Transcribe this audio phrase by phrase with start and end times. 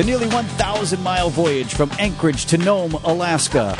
[0.00, 3.76] The nearly 1,000 mile voyage from Anchorage to Nome, Alaska.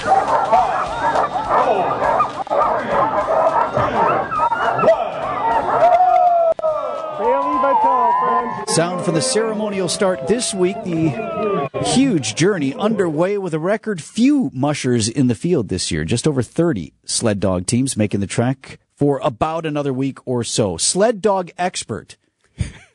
[8.69, 10.77] Sound for the ceremonial start this week.
[10.85, 16.05] The huge journey underway with a record few mushers in the field this year.
[16.05, 20.77] Just over 30 sled dog teams making the trek for about another week or so.
[20.77, 22.19] Sled dog expert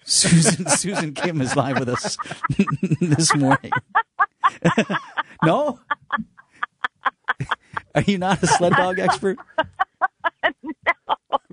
[0.05, 2.17] Susan Susan Kim is live with us
[3.01, 3.71] this morning.
[5.43, 5.79] no?
[7.93, 9.37] Are you not a sled dog expert?
[10.43, 10.67] no.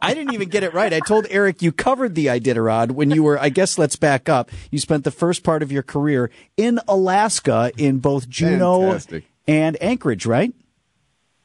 [0.05, 0.93] I didn't even get it right.
[0.93, 4.51] I told Eric you covered the Iditarod when you were, I guess let's back up.
[4.71, 9.25] You spent the first part of your career in Alaska in both Juneau Fantastic.
[9.47, 10.53] and Anchorage, right?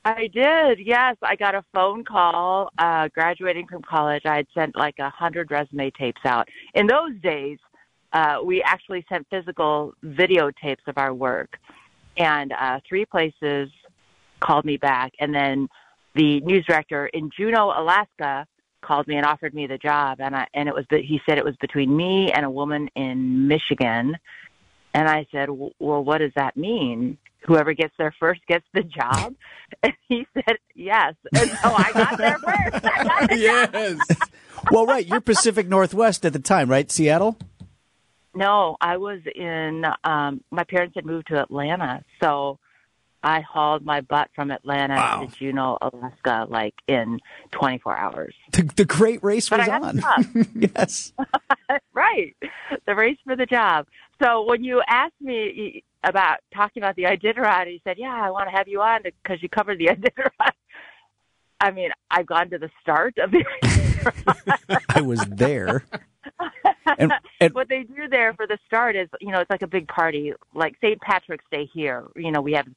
[0.07, 0.79] I did.
[0.79, 2.71] Yes, I got a phone call.
[2.77, 6.47] Uh, graduating from college, I had sent like a hundred resume tapes out.
[6.75, 7.57] In those days,
[8.13, 11.57] uh, we actually sent physical videotapes of our work,
[12.15, 13.69] and uh, three places
[14.39, 15.67] called me back, and then
[16.15, 18.47] the news director in Juneau, Alaska,
[18.81, 21.43] called me and offered me the job, and I and it was he said it
[21.43, 24.15] was between me and a woman in Michigan,
[24.93, 27.17] and I said, well, what does that mean?
[27.45, 29.35] Whoever gets there first gets the job.
[29.83, 32.83] And he said yes, and so I got there first.
[32.83, 33.37] Got the.
[33.37, 33.99] Yes.
[34.71, 35.05] Well, right.
[35.05, 36.89] You're Pacific Northwest at the time, right?
[36.89, 37.37] Seattle?
[38.33, 39.83] No, I was in.
[40.05, 42.59] Um, my parents had moved to Atlanta, so
[43.27, 45.25] I hauled my butt from Atlanta Wow.
[45.29, 47.19] to Juneau, Alaska, like in
[47.51, 48.33] 24 hours.
[48.53, 50.47] The, the great race But was on.
[50.55, 51.11] yes.
[51.93, 52.33] right,
[52.85, 53.85] the race for the job.
[54.23, 58.47] So when you asked me about talking about the Iditarod, you said, "Yeah, I want
[58.49, 60.51] to have you on because you covered the Iditarod."
[61.59, 64.79] I mean, I've gone to the start of the Iditarod.
[64.95, 65.83] I was there.
[66.97, 69.67] And, and what they do there for the start is, you know, it's like a
[69.67, 70.99] big party, like St.
[71.01, 72.05] Patrick's Day here.
[72.15, 72.67] You know, we have,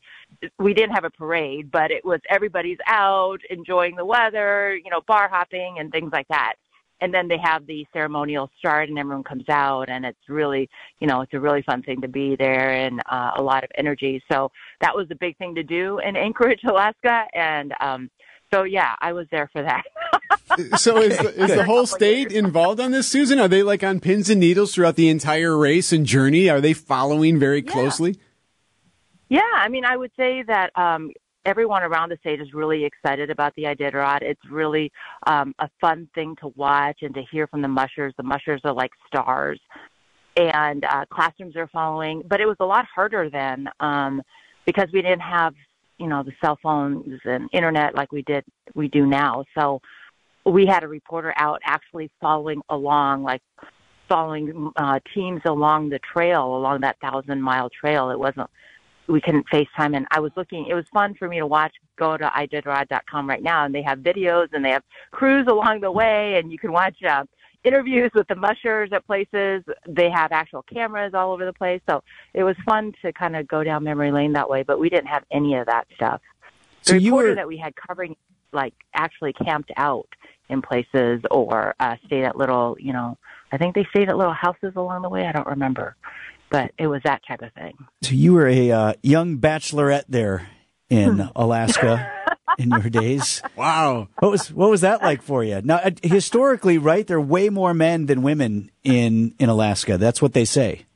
[0.59, 5.01] we didn't have a parade, but it was everybody's out enjoying the weather, you know,
[5.07, 6.55] bar hopping and things like that.
[7.03, 10.69] And then they have the ceremonial start, and everyone comes out, and it's really,
[10.99, 13.71] you know, it's a really fun thing to be there, and uh, a lot of
[13.79, 14.23] energy.
[14.31, 14.53] So
[14.83, 18.11] that was the big thing to do in Anchorage, Alaska, and um,
[18.53, 19.83] so yeah, I was there for that.
[20.77, 23.39] So is the, is the whole state involved on this, Susan?
[23.39, 26.51] Are they like on pins and needles throughout the entire race and journey?
[26.51, 27.73] Are they following very Yeah.
[27.73, 28.17] closely?
[29.29, 31.13] Yeah, I mean, I would say that um,
[31.45, 34.23] everyone around the state is really excited about the Iditarod.
[34.23, 34.91] It's really
[35.27, 38.13] um, a fun thing to watch and to hear from the mushers.
[38.17, 39.61] The mushers are like stars,
[40.37, 42.23] and uh, classrooms are following.
[42.29, 44.21] But it was a lot harder then um,
[44.67, 45.55] because we didn't have,
[45.99, 49.45] you know, the cell phones and internet like we did we do now.
[49.57, 49.81] So
[50.51, 53.43] we had a reporter out actually following along, like
[54.09, 58.11] following uh, teams along the trail, along that thousand mile trail.
[58.11, 58.51] It wasn't
[59.09, 59.97] we couldn't FaceTime.
[59.97, 61.75] And I was looking, it was fun for me to watch.
[61.97, 65.91] Go to iditarod.com right now, and they have videos and they have crews along the
[65.91, 67.25] way, and you can watch uh,
[67.65, 69.63] interviews with the mushers at places.
[69.87, 71.81] They have actual cameras all over the place.
[71.89, 72.03] So
[72.35, 75.09] it was fun to kind of go down memory lane that way, but we didn't
[75.09, 76.21] have any of that stuff.
[76.85, 78.17] The So you reporter were- that we had covering,
[78.53, 80.09] like, actually camped out
[80.51, 83.17] in places or uh, stayed at little, you know,
[83.53, 85.27] I think they stayed at little houses along the way.
[85.27, 85.97] I don't remember.
[86.51, 87.75] But it was that type of thing.
[88.03, 90.49] So you were a uh, young bachelorette there
[90.89, 92.13] in Alaska
[92.59, 93.41] in your days.
[93.57, 94.09] Wow.
[94.19, 95.61] What was what was that like for you?
[95.63, 99.97] Now, uh, historically, right, there are way more men than women in in Alaska.
[99.97, 100.87] That's what they say.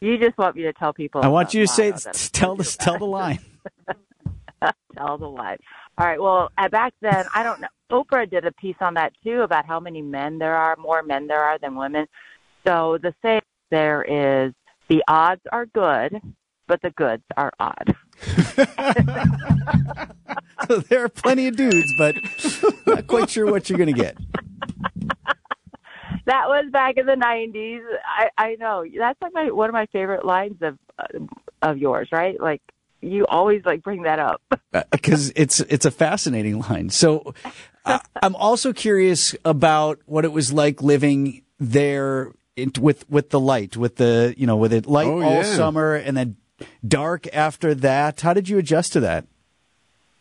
[0.00, 1.22] You just want me to tell people.
[1.24, 2.12] I want you to say, lot of them.
[2.32, 3.40] tell the tell the line.
[4.96, 5.56] tell the lie.
[5.96, 6.20] All right.
[6.20, 7.68] Well, uh, back then, I don't know.
[7.90, 11.26] Oprah did a piece on that too about how many men there are, more men
[11.26, 12.06] there are than women.
[12.66, 14.52] So the saying there is
[14.88, 16.20] the odds are good,
[16.66, 17.96] but the goods are odd.
[20.66, 22.16] So there are plenty of dudes, but
[22.86, 24.16] not quite sure what you're going to get.
[26.26, 27.80] That was back in the '90s.
[28.04, 31.04] I, I know that's like my one of my favorite lines of uh,
[31.62, 32.38] of yours, right?
[32.38, 32.60] Like
[33.00, 34.42] you always like bring that up.
[34.90, 36.90] because it's it's a fascinating line.
[36.90, 37.34] So
[37.88, 43.40] uh, I'm also curious about what it was like living there in, with with the
[43.40, 45.54] light, with the you know with it light Oh, all yeah.
[45.56, 46.36] summer and then
[46.86, 48.20] dark after that.
[48.20, 49.26] How did you adjust to that?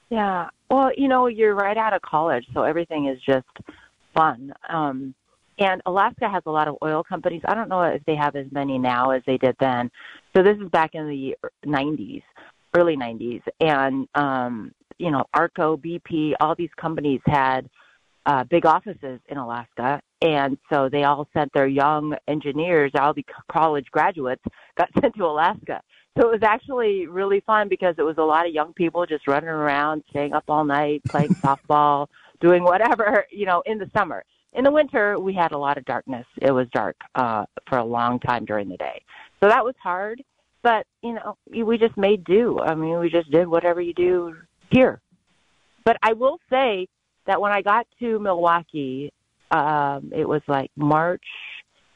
[0.09, 0.49] Yeah.
[0.69, 3.47] Well, you know, you're right out of college, so everything is just
[4.13, 4.53] fun.
[4.69, 5.13] Um,
[5.59, 7.41] and Alaska has a lot of oil companies.
[7.47, 9.89] I don't know if they have as many now as they did then.
[10.35, 11.35] So this is back in the
[11.65, 12.21] 90s,
[12.75, 13.41] early 90s.
[13.59, 17.69] And, um, you know, Arco, BP, all these companies had
[18.25, 23.25] uh, big offices in Alaska, and so they all sent their young engineers, all the
[23.51, 24.43] college graduates,
[24.77, 25.81] got sent to Alaska.
[26.17, 29.27] So it was actually really fun because it was a lot of young people just
[29.27, 32.07] running around, staying up all night, playing softball,
[32.41, 34.23] doing whatever, you know, in the summer.
[34.53, 36.25] In the winter, we had a lot of darkness.
[36.41, 39.03] It was dark uh, for a long time during the day.
[39.39, 40.23] So that was hard,
[40.63, 42.59] but, you know, we just made do.
[42.59, 44.35] I mean, we just did whatever you do
[44.69, 45.01] here.
[45.83, 46.87] But I will say
[47.25, 49.11] that when I got to Milwaukee,
[49.51, 51.23] um, it was like March,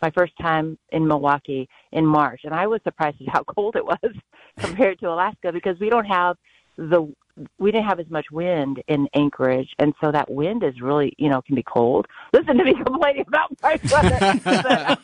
[0.02, 3.86] my first time in Milwaukee in March, and I was surprised at how cold it
[3.86, 4.14] was
[4.60, 6.38] compared to Alaska because we don't have
[6.78, 7.14] the
[7.58, 11.30] we didn't have as much wind in Anchorage, and so that wind is really you
[11.30, 12.08] know can be cold.
[12.34, 15.00] Listen to me complaining about my weather, but,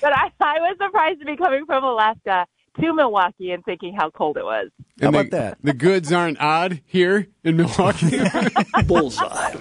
[0.00, 2.46] but I, I was surprised to be coming from Alaska
[2.80, 4.70] to Milwaukee and thinking how cold it was.
[5.00, 5.58] How about the, that?
[5.62, 8.18] The goods aren't odd here in Milwaukee.
[8.86, 9.54] Bullseye.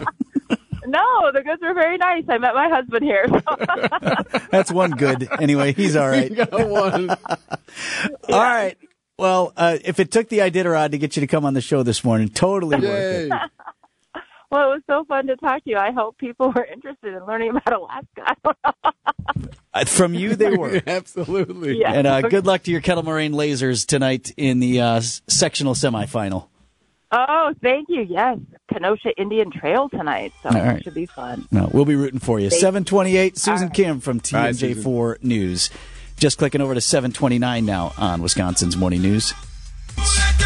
[0.88, 2.24] No, the goods were very nice.
[2.30, 3.26] I met my husband here.
[3.28, 4.40] So.
[4.52, 5.28] That's one good.
[5.40, 6.30] Anyway, he's all right.
[6.30, 7.10] You got one.
[7.10, 7.18] All
[8.30, 8.78] right.
[9.18, 11.84] Well, uh, if it took the Iditarod to get you to come on the show
[11.84, 13.32] this morning, totally worth it.
[14.52, 15.78] Well, it was so fun to talk to you.
[15.78, 18.22] I hope people were interested in learning about Alaska.
[18.26, 18.74] I don't know.
[18.84, 18.92] Uh,
[19.88, 20.81] From you, they were.
[20.88, 21.80] Absolutely.
[21.80, 21.94] Yeah.
[21.94, 26.48] And uh, good luck to your Kettle Moraine Lasers tonight in the uh, sectional semifinal.
[27.12, 28.01] Oh, thank you.
[28.01, 28.39] Yes,
[28.74, 30.77] Kenosha Indian Trail tonight, so All right.
[30.77, 31.48] it should be fun.
[31.51, 32.50] No, we'll be rooting for you.
[32.50, 33.74] 728, Susan All right.
[33.74, 34.83] Kim from Bye, Susan.
[34.83, 35.69] TMJ4 News.
[36.18, 39.33] Just clicking over to 729 now on Wisconsin's Morning News.
[39.98, 40.44] Check